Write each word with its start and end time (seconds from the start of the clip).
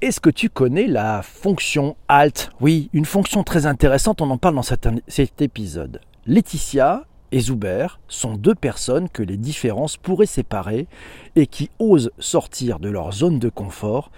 Est-ce 0.00 0.20
que 0.20 0.30
tu 0.30 0.48
connais 0.48 0.86
la 0.86 1.22
fonction 1.22 1.96
Alt 2.06 2.50
Oui, 2.60 2.88
une 2.92 3.04
fonction 3.04 3.42
très 3.42 3.66
intéressante, 3.66 4.20
on 4.20 4.30
en 4.30 4.38
parle 4.38 4.54
dans 4.54 4.62
cet, 4.62 5.42
épisode. 5.42 6.00
Laetitia 6.24 7.04
et 7.32 7.40
Zuber 7.40 7.98
sont 8.06 8.34
deux 8.34 8.54
personnes 8.54 9.08
que 9.08 9.24
les 9.24 9.36
différences 9.36 9.96
pourraient 9.96 10.26
séparer 10.26 10.86
et 11.34 11.48
qui 11.48 11.68
osent 11.80 12.12
sortir 12.20 12.78
de 12.78 12.88
leur 12.88 13.10
zone 13.10 13.40
de 13.40 13.48
confort 13.48 14.12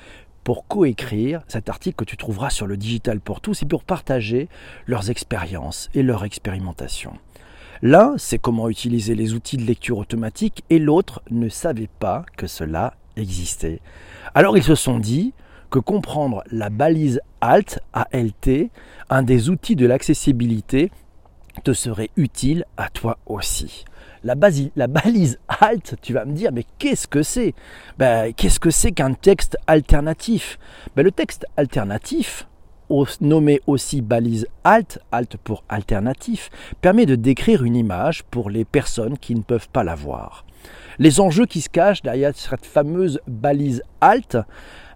pour 0.44 0.66
coécrire 0.66 1.40
cet 1.48 1.70
article 1.70 1.96
que 1.96 2.04
tu 2.04 2.18
trouveras 2.18 2.50
sur 2.50 2.66
le 2.66 2.76
Digital 2.76 3.18
pour 3.18 3.40
tous 3.40 3.62
et 3.62 3.66
pour 3.66 3.82
partager 3.82 4.50
leurs 4.86 5.08
expériences 5.08 5.88
et 5.94 6.02
leur 6.02 6.24
expérimentation. 6.24 7.14
L'un 7.80 8.18
sait 8.18 8.38
comment 8.38 8.68
utiliser 8.68 9.14
les 9.14 9.32
outils 9.32 9.56
de 9.56 9.64
lecture 9.64 9.96
automatique 9.96 10.62
et 10.68 10.78
l'autre 10.78 11.22
ne 11.30 11.48
savait 11.48 11.88
pas 12.00 12.26
que 12.36 12.46
cela 12.46 12.92
existait. 13.16 13.80
Alors 14.34 14.58
ils 14.58 14.62
se 14.62 14.74
sont 14.74 14.98
dit, 14.98 15.32
que 15.70 15.78
comprendre 15.78 16.42
la 16.50 16.70
balise 16.70 17.20
Alt, 17.40 17.80
ALT, 17.92 18.70
un 19.08 19.22
des 19.22 19.48
outils 19.48 19.76
de 19.76 19.86
l'accessibilité, 19.86 20.90
te 21.64 21.72
serait 21.72 22.10
utile 22.16 22.64
à 22.76 22.88
toi 22.88 23.18
aussi. 23.26 23.84
La, 24.22 24.34
la, 24.76 24.86
balise 24.86 25.38
alt, 25.48 25.94
tu 26.02 26.12
vas 26.12 26.26
me 26.26 26.32
dire, 26.32 26.52
mais 26.52 26.64
qu'est-ce 26.78 27.08
que 27.08 27.22
c'est? 27.22 27.54
Ben, 27.96 28.34
Qu'est-ce 28.34 28.60
que 28.60 28.70
c'est 28.70 28.92
qu'un 28.92 29.14
texte 29.14 29.56
alternatif? 29.66 30.58
Ben, 30.94 31.02
Le 31.02 31.10
texte 31.10 31.46
alternatif, 31.56 32.46
nommé 33.20 33.60
aussi 33.66 34.02
balise 34.02 34.46
alt, 34.64 34.98
alt 35.12 35.36
pour 35.36 35.64
alternatif, 35.68 36.50
permet 36.80 37.06
de 37.06 37.14
décrire 37.14 37.64
une 37.64 37.76
image 37.76 38.22
pour 38.24 38.50
les 38.50 38.64
personnes 38.64 39.18
qui 39.18 39.34
ne 39.34 39.42
peuvent 39.42 39.68
pas 39.68 39.84
la 39.84 39.94
voir. 39.94 40.44
Les 40.98 41.20
enjeux 41.20 41.46
qui 41.46 41.62
se 41.62 41.70
cachent 41.70 42.02
derrière 42.02 42.32
cette 42.34 42.66
fameuse 42.66 43.20
balise 43.26 43.82
alt, 44.00 44.36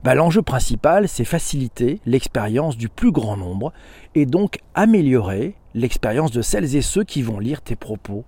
bah, 0.02 0.14
l'enjeu 0.14 0.42
principal, 0.42 1.08
c'est 1.08 1.24
faciliter 1.24 2.00
l'expérience 2.04 2.76
du 2.76 2.90
plus 2.90 3.10
grand 3.10 3.38
nombre 3.38 3.72
et 4.14 4.26
donc 4.26 4.58
améliorer 4.74 5.54
l'expérience 5.74 6.30
de 6.30 6.42
celles 6.42 6.76
et 6.76 6.82
ceux 6.82 7.04
qui 7.04 7.22
vont 7.22 7.38
lire 7.38 7.62
tes 7.62 7.76
propos. 7.76 8.24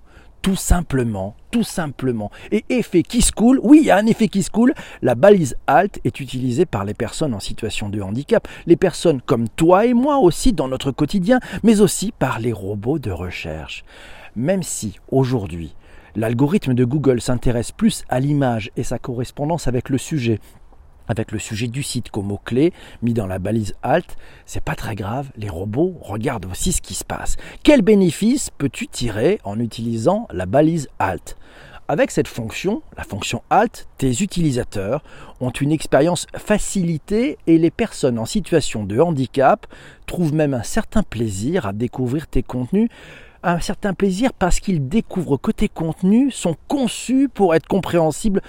Tout 0.46 0.54
simplement, 0.54 1.34
tout 1.50 1.64
simplement. 1.64 2.30
Et 2.52 2.64
effet 2.68 3.02
qui 3.02 3.20
se 3.20 3.32
coule, 3.32 3.58
oui, 3.64 3.78
il 3.80 3.86
y 3.86 3.90
a 3.90 3.96
un 3.96 4.06
effet 4.06 4.28
qui 4.28 4.44
se 4.44 4.50
coule. 4.52 4.74
La 5.02 5.16
balise 5.16 5.56
alt 5.66 5.98
est 6.04 6.20
utilisée 6.20 6.66
par 6.66 6.84
les 6.84 6.94
personnes 6.94 7.34
en 7.34 7.40
situation 7.40 7.88
de 7.88 8.00
handicap, 8.00 8.46
les 8.64 8.76
personnes 8.76 9.20
comme 9.20 9.48
toi 9.48 9.86
et 9.86 9.92
moi 9.92 10.18
aussi 10.18 10.52
dans 10.52 10.68
notre 10.68 10.92
quotidien, 10.92 11.40
mais 11.64 11.80
aussi 11.80 12.12
par 12.16 12.38
les 12.38 12.52
robots 12.52 13.00
de 13.00 13.10
recherche. 13.10 13.84
Même 14.36 14.62
si 14.62 15.00
aujourd'hui, 15.10 15.74
l'algorithme 16.14 16.74
de 16.74 16.84
Google 16.84 17.20
s'intéresse 17.20 17.72
plus 17.72 18.04
à 18.08 18.20
l'image 18.20 18.70
et 18.76 18.84
sa 18.84 19.00
correspondance 19.00 19.66
avec 19.66 19.88
le 19.88 19.98
sujet 19.98 20.38
avec 21.08 21.32
le 21.32 21.38
sujet 21.38 21.68
du 21.68 21.82
site 21.82 22.10
comme 22.10 22.26
mot-clé 22.26 22.72
mis 23.02 23.14
dans 23.14 23.26
la 23.26 23.38
balise 23.38 23.74
Alt, 23.82 24.16
c'est 24.44 24.62
pas 24.62 24.74
très 24.74 24.94
grave, 24.94 25.30
les 25.36 25.48
robots 25.48 25.96
regardent 26.00 26.46
aussi 26.46 26.72
ce 26.72 26.82
qui 26.82 26.94
se 26.94 27.04
passe. 27.04 27.36
Quel 27.62 27.82
bénéfice 27.82 28.50
peux-tu 28.50 28.88
tirer 28.88 29.40
en 29.44 29.58
utilisant 29.58 30.26
la 30.32 30.46
balise 30.46 30.88
Alt 30.98 31.36
avec 31.88 32.10
cette 32.10 32.26
fonction, 32.26 32.82
la 32.96 33.04
fonction 33.04 33.44
Alt, 33.48 33.86
tes 33.96 34.10
utilisateurs 34.10 35.04
ont 35.40 35.50
une 35.50 35.70
expérience 35.70 36.26
facilitée 36.36 37.38
et 37.46 37.58
les 37.58 37.70
personnes 37.70 38.18
en 38.18 38.26
situation 38.26 38.82
de 38.82 38.98
handicap 38.98 39.68
trouvent 40.06 40.34
même 40.34 40.52
un 40.52 40.64
certain 40.64 41.04
plaisir 41.04 41.64
à 41.64 41.72
découvrir 41.72 42.26
tes 42.26 42.42
contenus. 42.42 42.88
Un 43.44 43.60
certain 43.60 43.94
plaisir 43.94 44.32
parce 44.32 44.58
qu'ils 44.58 44.88
découvrent 44.88 45.36
que 45.36 45.52
tes 45.52 45.68
contenus 45.68 46.34
sont 46.34 46.56
conçus 46.66 47.28
pour 47.32 47.54
être 47.54 47.68
compréhensibles 47.68 48.42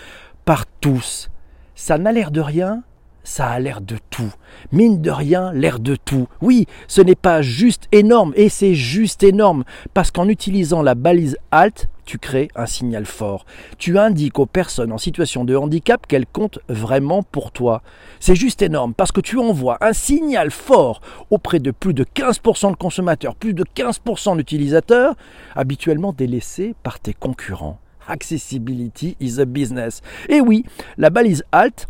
par 0.44 0.66
tous 0.66 1.30
ça 1.78 2.00
n'a 2.00 2.12
l'air 2.12 2.32
de 2.32 2.42
rien, 2.42 2.82
ça 3.24 3.48
a 3.48 3.60
l'air 3.60 3.82
de 3.82 3.98
tout. 4.10 4.34
Mine 4.72 5.00
de 5.00 5.12
rien, 5.12 5.54
l'air 5.54 5.80
de 5.80 5.96
tout. 5.96 6.28
Oui, 6.42 6.66
ce 6.88 7.02
n'est 7.02 7.16
pas 7.16 7.44
juste 7.44 7.88
énorme, 7.92 8.34
et 8.36 8.50
c'est 8.50 8.74
juste 8.74 9.22
énorme, 9.22 9.64
parce 9.94 10.10
qu'en 10.10 10.28
utilisant 10.28 10.82
la 10.82 10.96
balise 10.96 11.38
Alt, 11.52 11.88
tu 12.04 12.18
crées 12.18 12.48
un 12.56 12.66
signal 12.66 13.06
fort. 13.06 13.46
Tu 13.78 14.00
indiques 14.00 14.40
aux 14.40 14.48
personnes 14.48 14.92
en 14.92 14.98
situation 14.98 15.46
de 15.46 15.56
handicap 15.56 16.08
qu'elles 16.08 16.26
comptent 16.26 16.60
vraiment 16.68 17.22
pour 17.22 17.52
toi. 17.52 17.84
C'est 18.20 18.36
juste 18.36 18.64
énorme, 18.64 18.96
parce 18.96 19.12
que 19.12 19.22
tu 19.22 19.38
envoies 19.38 19.78
un 19.80 19.94
signal 19.94 20.50
fort 20.50 21.02
auprès 21.30 21.60
de 21.60 21.70
plus 21.70 21.94
de 21.94 22.06
15% 22.06 22.72
de 22.72 22.76
consommateurs, 22.76 23.36
plus 23.36 23.54
de 23.54 23.64
15% 23.76 24.36
d'utilisateurs, 24.36 25.14
habituellement 25.56 26.12
délaissés 26.12 26.74
par 26.82 27.00
tes 27.00 27.14
concurrents. 27.14 27.80
Accessibility 28.08 29.16
is 29.20 29.40
a 29.40 29.46
business. 29.46 30.02
Et 30.30 30.42
oui, 30.42 30.64
la 30.98 31.10
balise 31.10 31.44
Alt, 31.52 31.88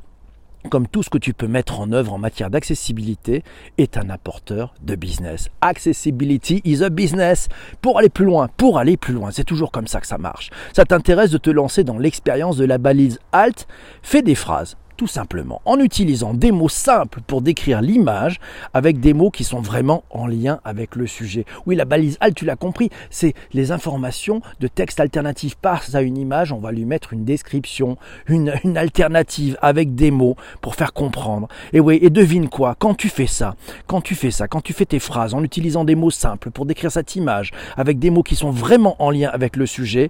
comme 0.70 0.88
tout 0.88 1.04
ce 1.04 1.10
que 1.10 1.18
tu 1.18 1.34
peux 1.34 1.48
mettre 1.48 1.80
en 1.80 1.92
œuvre 1.92 2.14
en 2.14 2.18
matière 2.18 2.50
d'accessibilité, 2.50 3.44
est 3.78 3.98
un 3.98 4.10
apporteur 4.10 4.74
de 4.82 4.96
business. 4.96 5.50
Accessibility 5.62 6.62
is 6.66 6.84
a 6.84 6.90
business. 6.90 7.48
Pour 7.82 8.00
aller 8.00 8.10
plus 8.10 8.26
loin, 8.26 8.50
pour 8.58 8.78
aller 8.78 8.98
plus 8.98 9.14
loin, 9.14 9.32
c'est 9.32 9.44
toujours 9.44 9.72
comme 9.72 9.88
ça 9.88 10.02
que 10.02 10.08
ça 10.08 10.18
marche. 10.18 10.50
Ça 10.74 10.86
t'intéresse 10.86 11.32
de 11.32 11.38
te 11.38 11.50
lancer 11.50 11.84
dans 11.84 11.98
l'expérience 11.98 12.58
de 12.58 12.66
la 12.66 12.78
balise 12.78 13.20
Alt 13.32 13.68
Fais 14.02 14.22
des 14.22 14.36
phrases 14.36 14.78
tout 14.98 15.08
simplement 15.08 15.62
en 15.66 15.80
utilisant 15.80 16.34
des 16.34 16.52
mots 16.52 16.70
simples 16.70 17.22
pour 17.26 17.42
décrire 17.42 17.82
l'image 17.82 18.40
avec 18.74 19.00
des 19.00 19.14
mots 19.14 19.32
qui 19.32 19.44
sont 19.44 19.62
vraiment 19.62 20.04
en 20.10 20.28
lien 20.28 20.60
avec 20.66 20.96
le 20.96 21.08
sujet. 21.08 21.46
Oui, 21.66 21.76
la 21.76 21.86
balise 21.86 22.18
alt, 22.20 22.36
tu 22.36 22.46
l'as 22.46 22.56
compris, 22.56 22.90
c'est 23.10 23.34
les 23.54 23.72
informations 23.72 24.42
de 24.60 24.68
texte 24.68 25.00
alternatif 25.00 25.56
par 25.56 25.78
à 25.94 26.02
une 26.02 26.18
image, 26.18 26.52
on 26.52 26.58
va 26.58 26.72
lui 26.72 26.86
mettre 26.86 27.14
une 27.14 27.24
description, 27.24 27.98
une, 28.28 28.54
une 28.64 28.78
alternative 28.78 29.58
avec 29.62 29.96
des 29.96 30.12
mots 30.12 30.36
pour 30.62 30.76
faire 30.76 30.92
comprendre. 30.92 31.48
Et 31.72 31.80
oui, 31.80 32.00
et 32.02 32.10
devine 32.10 32.50
quoi, 32.50 32.76
quand 32.78 32.96
tu 32.96 33.10
fais 33.10 33.28
ça, 33.28 33.56
quand 33.86 34.02
tu 34.02 34.16
fais 34.16 34.32
ça, 34.32 34.48
quand 34.48 34.62
tu 34.62 34.74
fais 34.74 34.86
tes 34.86 35.00
phrases 35.00 35.34
en 35.34 35.44
utilisant 35.44 35.86
des 35.86 35.96
mots 35.96 36.12
simples 36.12 36.52
pour 36.52 36.66
décrire 36.66 36.92
cette 36.92 37.16
image 37.16 37.52
avec 37.78 38.00
des 38.00 38.10
mots 38.10 38.24
qui 38.24 38.36
sont 38.36 38.52
vraiment 38.52 38.96
en 39.02 39.12
lien 39.12 39.30
avec 39.32 39.56
le 39.56 39.66
sujet, 39.66 40.10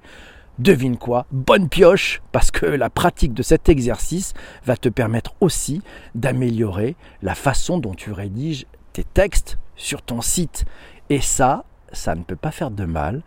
devine 0.60 0.98
quoi, 0.98 1.26
bonne 1.32 1.70
pioche, 1.70 2.22
parce 2.32 2.52
que 2.52 2.66
la 2.66 2.90
pratique 2.90 3.34
de 3.34 3.44
cet 3.44 3.70
exercice 3.70 4.34
va 4.66 4.78
te 4.78 4.90
permettre 4.90 5.34
aussi 5.40 5.82
d'améliorer 6.16 6.96
la 7.22 7.36
façon 7.36 7.78
dont 7.78 7.94
tu 7.94 8.12
rédiges 8.12 8.66
tes 8.94 9.04
textes 9.04 9.58
sur 9.76 10.02
ton 10.02 10.22
site. 10.22 10.66
Et 11.10 11.22
ça, 11.22 11.66
ça 11.92 12.16
ne 12.16 12.24
peut 12.24 12.36
pas 12.36 12.52
faire 12.52 12.72
de 12.72 12.86
mal 12.86 13.22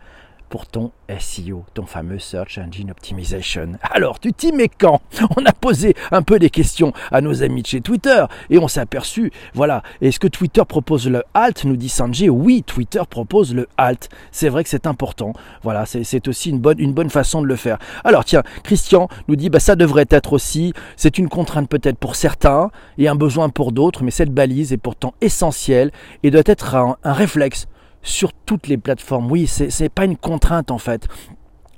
pour 0.51 0.67
ton 0.67 0.91
SEO, 1.17 1.63
ton 1.73 1.85
fameux 1.85 2.19
Search 2.19 2.57
Engine 2.57 2.91
Optimization. 2.91 3.71
Alors, 3.81 4.19
tu 4.19 4.33
t'y 4.33 4.51
mets 4.51 4.67
quand? 4.67 5.01
On 5.37 5.45
a 5.45 5.53
posé 5.53 5.95
un 6.11 6.21
peu 6.23 6.39
des 6.39 6.49
questions 6.49 6.91
à 7.09 7.21
nos 7.21 7.41
amis 7.41 7.61
de 7.61 7.67
chez 7.67 7.79
Twitter 7.79 8.25
et 8.49 8.59
on 8.59 8.67
s'est 8.67 8.81
aperçu, 8.81 9.31
voilà, 9.53 9.81
est-ce 10.01 10.19
que 10.19 10.27
Twitter 10.27 10.61
propose 10.67 11.09
le 11.09 11.23
Alt 11.33 11.63
nous 11.63 11.77
dit 11.77 11.87
Sanjay, 11.87 12.27
oui, 12.27 12.63
Twitter 12.63 13.01
propose 13.09 13.55
le 13.55 13.69
Alt. 13.77 14.09
C'est 14.31 14.49
vrai 14.49 14.65
que 14.65 14.69
c'est 14.69 14.87
important. 14.87 15.31
Voilà, 15.63 15.85
c'est 15.85 16.27
aussi 16.27 16.49
une 16.49 16.59
bonne, 16.59 16.79
une 16.79 16.93
bonne 16.93 17.09
façon 17.09 17.41
de 17.41 17.47
le 17.47 17.55
faire. 17.55 17.79
Alors, 18.03 18.25
tiens, 18.25 18.43
Christian 18.63 19.07
nous 19.29 19.37
dit, 19.37 19.49
bah, 19.49 19.61
ça 19.61 19.77
devrait 19.77 20.07
être 20.09 20.33
aussi, 20.33 20.73
c'est 20.97 21.17
une 21.17 21.29
contrainte 21.29 21.69
peut-être 21.69 21.97
pour 21.97 22.15
certains 22.15 22.71
et 22.97 23.07
un 23.07 23.15
besoin 23.15 23.47
pour 23.47 23.71
d'autres, 23.71 24.03
mais 24.03 24.11
cette 24.11 24.33
balise 24.33 24.73
est 24.73 24.77
pourtant 24.77 25.13
essentielle 25.21 25.91
et 26.23 26.29
doit 26.29 26.41
être 26.45 26.75
un 26.75 26.97
réflexe 27.05 27.69
sur 28.03 28.33
toutes 28.33 28.67
les 28.67 28.77
plateformes. 28.77 29.31
Oui, 29.31 29.47
ce 29.47 29.83
n'est 29.83 29.89
pas 29.89 30.05
une 30.05 30.17
contrainte 30.17 30.71
en 30.71 30.77
fait. 30.77 31.07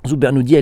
Zuber 0.06 0.32
nous 0.32 0.42
dit 0.42 0.56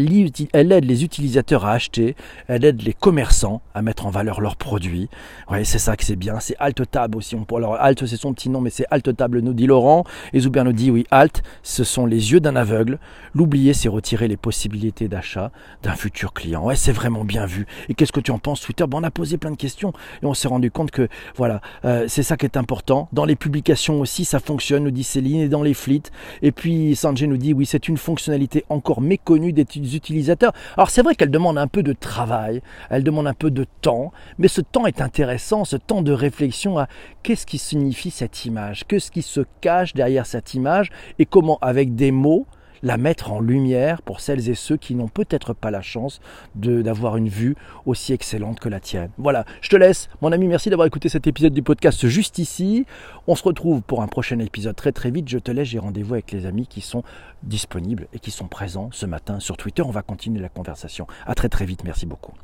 elle, 0.53 0.71
aide 0.71 0.85
les 0.85 1.03
utilisateurs 1.03 1.65
à 1.65 1.73
acheter, 1.73 2.15
elle 2.47 2.65
aide 2.65 2.83
les 2.83 2.93
commerçants 2.93 3.61
à 3.75 3.83
mettre 3.83 4.07
en 4.07 4.11
valeur 4.11 4.41
leurs 4.41 4.55
produits. 4.55 5.09
Oui, 5.51 5.67
c'est 5.67 5.81
ça 5.81 5.97
que 5.97 6.05
c'est 6.05 6.15
bien. 6.15 6.39
C'est 6.39 6.55
Alt 6.61 6.89
Tab 6.89 7.17
aussi. 7.17 7.37
Alors 7.57 7.75
Alt, 7.75 8.07
c'est 8.07 8.17
son 8.17 8.35
petit 8.35 8.49
nom, 8.51 8.61
mais 8.61 8.71
c'est 8.71 8.87
Alt 8.93 9.17
Table, 9.17 9.41
nous 9.41 9.53
dit 9.53 9.67
Laurent. 9.67 10.05
Et 10.33 10.39
Zuber 10.39 10.63
nous 10.63 10.73
dit 10.73 10.93
oui, 10.93 11.07
Alt, 11.11 11.43
ce 11.65 11.83
sont 11.83 12.07
les 12.07 12.31
yeux 12.31 12.39
d'un 12.39 12.55
aveugle. 12.55 13.01
L'oublier, 13.35 13.75
c'est 13.75 13.89
retirer 13.89 14.29
les 14.29 14.37
possibilités 14.37 15.09
d'achat 15.09 15.51
d'un 15.83 15.97
futur 15.97 16.35
client. 16.35 16.65
Ouais, 16.65 16.77
c'est 16.77 16.93
vraiment 16.93 17.25
bien 17.25 17.45
vu. 17.45 17.67
Et 17.89 17.95
qu'est-ce 17.95 18.13
que 18.13 18.21
tu 18.21 18.31
en 18.31 18.39
penses, 18.39 18.61
Twitter? 18.61 18.85
Bon, 18.87 18.99
On 18.99 19.05
a 19.05 19.11
posé 19.11 19.39
plein 19.39 19.51
de 19.51 19.57
questions 19.57 19.93
et 20.23 20.27
on 20.27 20.35
s'est 20.35 20.49
rendu 20.49 20.71
compte 20.71 20.93
que 20.93 21.09
voilà, 21.35 21.61
euh, 21.85 22.05
c'est 22.07 22.23
ça 22.23 22.37
qui 22.37 22.47
est 22.47 22.57
important. 22.57 23.09
Dans 23.13 23.25
les 23.25 23.35
publications 23.35 24.01
aussi, 24.01 24.25
ça 24.25 24.39
fonctionne, 24.39 24.85
nous 24.85 24.93
dit 24.93 25.03
Céline, 25.03 25.41
et 25.41 25.49
dans 25.49 25.65
les 25.65 25.75
flits. 25.75 26.05
Et 26.43 26.53
puis 26.53 26.95
Sanjay 26.95 27.27
nous 27.27 27.39
dit 27.39 27.53
oui, 27.53 27.67
c'est 27.67 27.89
une 27.89 27.97
fonctionnalité 27.97 28.65
encore 28.69 29.01
méconnue 29.01 29.32
des 29.39 29.97
utilisateurs. 29.97 30.53
Alors 30.77 30.91
c'est 30.91 31.03
vrai 31.03 31.15
qu'elle 31.15 31.31
demande 31.31 31.59
un 31.59 31.67
peu 31.67 31.83
de 31.83 31.93
travail, 31.93 32.63
elle 32.91 33.05
demande 33.05 33.27
un 33.27 33.35
peu 33.35 33.51
de 33.51 33.67
temps, 33.81 34.13
mais 34.39 34.49
ce 34.49 34.61
temps 34.61 34.87
est 34.87 35.01
intéressant, 35.01 35.65
ce 35.65 35.77
temps 35.77 36.03
de 36.03 36.13
réflexion 36.13 36.79
à 36.79 36.89
qu'est-ce 37.23 37.47
qui 37.47 37.59
signifie 37.59 38.11
cette 38.11 38.45
image, 38.45 38.85
qu'est-ce 38.87 39.11
qui 39.11 39.23
se 39.23 39.41
cache 39.61 39.95
derrière 39.95 40.27
cette 40.27 40.55
image 40.55 40.91
et 41.19 41.27
comment 41.27 41.59
avec 41.61 41.95
des 41.95 42.11
mots, 42.11 42.47
la 42.83 42.97
mettre 42.97 43.33
en 43.33 43.41
lumière 43.41 44.03
pour 44.03 44.21
celles 44.21 44.49
et 44.49 44.55
ceux 44.55 44.77
qui 44.77 44.95
n'ont 44.95 45.09
peut-être 45.09 45.53
pas 45.55 45.71
la 45.71 45.83
chance 45.83 46.21
d'avoir 46.55 47.17
une 47.17 47.29
vue 47.29 47.57
aussi 47.87 48.13
excellente 48.13 48.61
que 48.61 48.69
la 48.69 48.81
tienne. 48.81 49.11
Voilà, 49.19 49.45
je 49.61 49.69
te 49.69 49.77
laisse. 49.77 50.09
Mon 50.21 50.33
ami, 50.33 50.49
merci 50.49 50.71
d'avoir 50.71 50.87
écouté 50.87 51.09
cet 51.09 51.27
épisode 51.27 51.53
du 51.53 51.63
podcast 51.63 52.07
juste 52.07 52.39
ici. 52.39 52.87
On 53.27 53.35
se 53.35 53.43
retrouve 53.45 53.83
pour 53.83 54.03
un 54.03 54.09
prochain 54.09 54.39
épisode 54.39 54.77
très 54.77 54.93
très 54.93 55.11
vite. 55.11 55.29
Je 55.29 55.39
te 55.39 55.51
laisse, 55.51 55.69
j'ai 55.69 55.79
rendez-vous 55.79 56.15
avec 56.15 56.33
les 56.33 56.47
amis 56.47 56.67
qui 56.67 56.81
sont 56.81 57.03
disponibles 57.43 58.09
et 58.13 58.19
qui 58.19 58.31
sont 58.31 58.49
présents 58.49 58.91
ce 58.93 59.07
matin 59.07 59.41
sur 59.41 59.57
Twitter. 59.57 59.83
On 59.83 59.91
va 59.91 60.03
continuer 60.03 60.41
la 60.41 60.49
conversation. 60.49 61.07
À 61.27 61.35
très 61.35 61.49
très 61.49 61.65
vite. 61.65 61.85
Merci 61.85 62.07
beaucoup. 62.07 62.33